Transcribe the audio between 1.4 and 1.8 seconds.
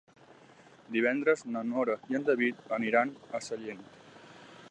na